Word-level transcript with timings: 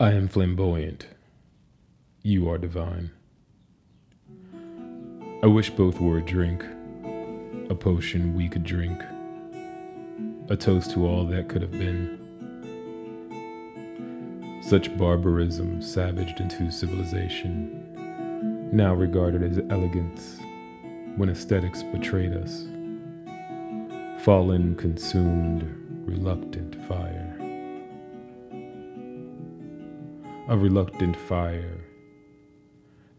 I 0.00 0.12
am 0.12 0.28
flamboyant. 0.28 1.08
You 2.22 2.48
are 2.50 2.56
divine. 2.56 3.10
I 5.42 5.48
wish 5.48 5.70
both 5.70 6.00
were 6.00 6.18
a 6.18 6.24
drink, 6.24 6.64
a 7.68 7.74
potion 7.74 8.36
we 8.36 8.48
could 8.48 8.62
drink, 8.62 9.02
a 10.50 10.56
toast 10.56 10.92
to 10.92 11.04
all 11.04 11.24
that 11.24 11.48
could 11.48 11.62
have 11.62 11.72
been. 11.72 12.16
Such 14.62 14.96
barbarism 14.96 15.82
savaged 15.82 16.38
into 16.38 16.70
civilization, 16.70 18.70
now 18.70 18.94
regarded 18.94 19.42
as 19.42 19.58
elegance 19.68 20.38
when 21.16 21.28
aesthetics 21.28 21.82
betrayed 21.82 22.34
us. 22.34 22.66
Fallen, 24.22 24.76
consumed, 24.76 25.64
reluctant 26.06 26.76
fire. 26.86 27.37
A 30.50 30.56
reluctant 30.56 31.14
fire. 31.14 31.84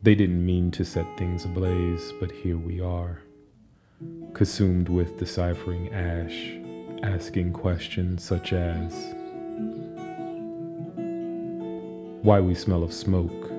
They 0.02 0.16
didn't 0.16 0.44
mean 0.44 0.72
to 0.72 0.84
set 0.84 1.06
things 1.16 1.46
ablaze, 1.46 2.12
but 2.20 2.32
here 2.32 2.58
we 2.58 2.82
are, 2.82 3.22
consumed 4.34 4.90
with 4.90 5.20
deciphering 5.20 5.94
ash, 5.94 6.58
asking 7.04 7.54
questions 7.54 8.24
such 8.24 8.52
as 8.52 9.14
why 12.24 12.40
we 12.40 12.56
smell 12.56 12.82
of 12.82 12.92
smoke. 12.92 13.52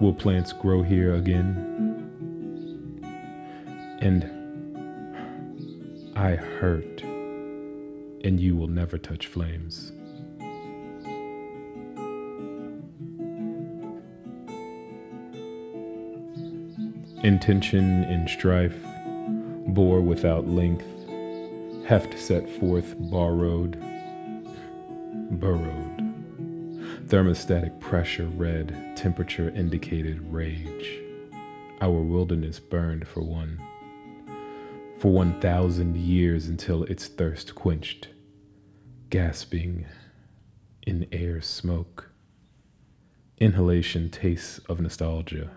Will 0.00 0.14
plants 0.14 0.52
grow 0.52 0.82
here 0.82 1.14
again? 1.14 1.70
And 4.00 4.24
I 6.16 6.34
hurt, 6.34 7.02
and 7.04 8.40
you 8.40 8.56
will 8.56 8.66
never 8.66 8.98
touch 8.98 9.28
flames. 9.28 9.92
Intention 17.24 18.04
in 18.04 18.28
strife, 18.28 18.76
bore 19.68 20.02
without 20.02 20.46
length, 20.46 20.84
heft 21.86 22.18
set 22.18 22.46
forth 22.60 22.94
borrowed, 22.98 23.80
burrowed. 25.40 26.14
Thermostatic 27.06 27.80
pressure 27.80 28.26
read, 28.26 28.94
temperature 28.94 29.48
indicated 29.56 30.20
rage. 30.30 31.00
Our 31.80 32.02
wilderness 32.02 32.60
burned 32.60 33.08
for 33.08 33.22
one 33.22 33.58
for 34.98 35.10
1,000 35.10 35.96
years 35.96 36.46
until 36.46 36.84
its 36.84 37.06
thirst 37.06 37.54
quenched, 37.54 38.08
gasping 39.08 39.86
in 40.86 41.06
air 41.10 41.40
smoke. 41.40 42.10
Inhalation 43.38 44.10
tastes 44.10 44.58
of 44.68 44.78
nostalgia. 44.78 45.50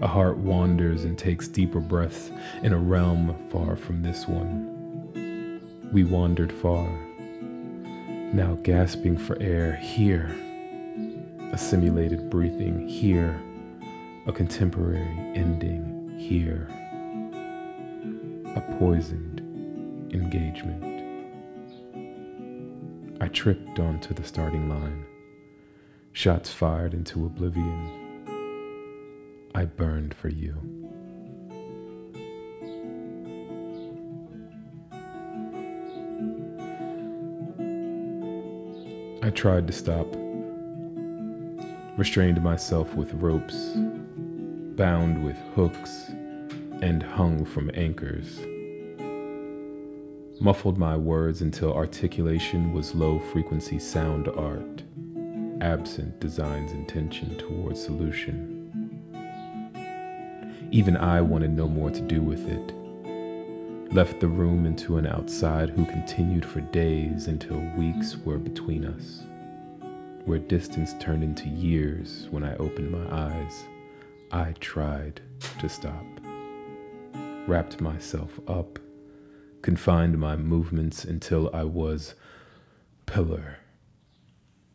A 0.00 0.06
heart 0.06 0.36
wanders 0.36 1.04
and 1.04 1.18
takes 1.18 1.48
deeper 1.48 1.80
breaths 1.80 2.30
in 2.62 2.72
a 2.72 2.78
realm 2.78 3.36
far 3.50 3.76
from 3.76 4.02
this 4.02 4.28
one. 4.28 5.90
We 5.92 6.04
wandered 6.04 6.52
far, 6.52 6.88
now 8.32 8.58
gasping 8.62 9.18
for 9.18 9.40
air 9.40 9.74
here, 9.76 10.34
a 11.52 11.58
simulated 11.58 12.30
breathing 12.30 12.86
here, 12.86 13.40
a 14.26 14.32
contemporary 14.32 15.32
ending 15.34 16.16
here 16.18 16.68
a 18.58 18.60
poisoned 18.78 19.40
engagement. 20.12 20.82
I 23.20 23.28
tripped 23.28 23.78
onto 23.78 24.14
the 24.14 24.24
starting 24.24 24.68
line, 24.68 25.04
shots 26.12 26.52
fired 26.52 26.92
into 26.92 27.26
oblivion. 27.26 28.07
I 29.58 29.64
burned 29.64 30.14
for 30.14 30.28
you. 30.28 30.54
I 39.20 39.30
tried 39.30 39.66
to 39.66 39.72
stop, 39.72 40.06
restrained 41.98 42.40
myself 42.40 42.94
with 42.94 43.12
ropes, 43.14 43.72
bound 44.76 45.24
with 45.24 45.36
hooks 45.56 46.06
and 46.80 47.02
hung 47.02 47.44
from 47.44 47.72
anchors. 47.74 48.38
Muffled 50.40 50.78
my 50.78 50.96
words 50.96 51.42
until 51.42 51.74
articulation 51.74 52.72
was 52.72 52.94
low 52.94 53.18
frequency 53.18 53.80
sound 53.80 54.28
art, 54.28 54.84
absent 55.60 56.20
design's 56.20 56.70
intention 56.70 57.36
towards 57.38 57.84
solution. 57.84 58.57
Even 60.70 60.96
I 60.96 61.20
wanted 61.20 61.50
no 61.50 61.68
more 61.68 61.90
to 61.90 62.00
do 62.00 62.20
with 62.20 62.48
it. 62.48 63.92
Left 63.92 64.20
the 64.20 64.28
room 64.28 64.66
into 64.66 64.98
an 64.98 65.06
outside 65.06 65.70
who 65.70 65.84
continued 65.86 66.44
for 66.44 66.60
days 66.60 67.26
until 67.26 67.58
weeks 67.76 68.16
were 68.18 68.38
between 68.38 68.84
us, 68.84 69.22
where 70.24 70.38
distance 70.38 70.94
turned 71.00 71.24
into 71.24 71.48
years 71.48 72.28
when 72.30 72.44
I 72.44 72.56
opened 72.56 72.90
my 72.90 73.28
eyes. 73.28 73.64
I 74.30 74.52
tried 74.60 75.22
to 75.60 75.68
stop 75.68 76.04
wrapped 77.48 77.80
myself 77.80 78.38
up, 78.46 78.78
confined 79.62 80.18
my 80.18 80.36
movements 80.36 81.02
until 81.02 81.50
I 81.54 81.64
was 81.64 82.14
pillar, 83.06 83.56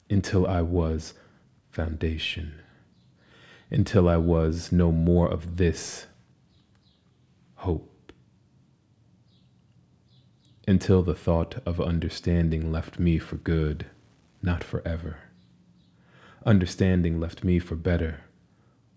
until 0.09 0.47
I 0.47 0.61
was 0.61 1.13
foundation, 1.69 2.62
until 3.73 4.07
I 4.07 4.17
was 4.17 4.71
no 4.71 4.91
more 4.91 5.27
of 5.27 5.57
this 5.57 6.07
hope, 7.55 8.13
until 10.67 11.03
the 11.03 11.15
thought 11.15 11.61
of 11.65 11.81
understanding 11.81 12.71
left 12.71 12.99
me 12.99 13.17
for 13.17 13.35
good, 13.35 13.87
not 14.41 14.63
forever. 14.63 15.17
Understanding 16.45 17.19
left 17.19 17.43
me 17.43 17.59
for 17.59 17.75
better, 17.75 18.21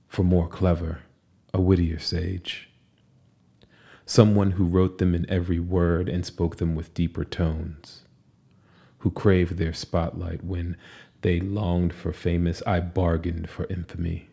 for 0.06 0.22
more 0.22 0.48
clever, 0.48 1.00
a 1.54 1.60
wittier 1.60 1.98
sage 1.98 2.68
someone 4.06 4.52
who 4.52 4.64
wrote 4.64 4.98
them 4.98 5.14
in 5.14 5.28
every 5.28 5.58
word 5.58 6.08
and 6.08 6.24
spoke 6.24 6.56
them 6.56 6.76
with 6.76 6.94
deeper 6.94 7.24
tones, 7.24 8.02
who 8.98 9.10
craved 9.10 9.58
their 9.58 9.72
spotlight 9.72 10.44
when 10.44 10.76
they 11.22 11.40
longed 11.40 11.92
for 11.92 12.12
famous, 12.12 12.62
I 12.66 12.78
bargained 12.80 13.50
for 13.50 13.66
infamy. 13.66 14.28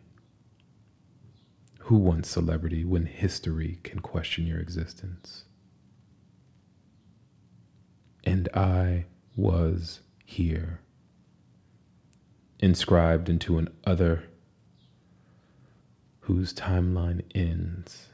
Who 1.88 1.98
wants 1.98 2.30
celebrity 2.30 2.82
when 2.82 3.04
history 3.04 3.78
can 3.82 3.98
question 3.98 4.46
your 4.46 4.58
existence? 4.58 5.44
And 8.24 8.48
I 8.54 9.04
was 9.36 10.00
here, 10.24 10.80
inscribed 12.58 13.28
into 13.28 13.58
an 13.58 13.68
other 13.84 14.24
whose 16.20 16.54
timeline 16.54 17.20
ends 17.34 18.08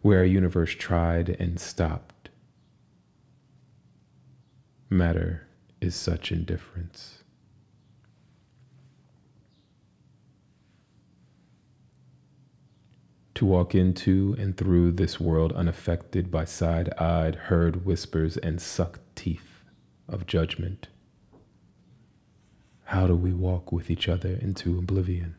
where 0.00 0.22
a 0.22 0.28
universe 0.28 0.74
tried 0.74 1.36
and 1.38 1.60
stopped. 1.60 2.30
Matter 4.88 5.46
is 5.82 5.94
such 5.94 6.32
indifference. 6.32 7.24
To 13.38 13.46
walk 13.46 13.72
into 13.72 14.34
and 14.36 14.56
through 14.56 14.90
this 14.90 15.20
world 15.20 15.52
unaffected 15.52 16.28
by 16.28 16.44
side 16.44 16.92
eyed, 16.98 17.36
heard 17.36 17.86
whispers 17.86 18.36
and 18.36 18.60
sucked 18.60 19.14
teeth 19.14 19.62
of 20.08 20.26
judgment. 20.26 20.88
How 22.86 23.06
do 23.06 23.14
we 23.14 23.32
walk 23.32 23.70
with 23.70 23.92
each 23.92 24.08
other 24.08 24.30
into 24.30 24.76
oblivion? 24.76 25.36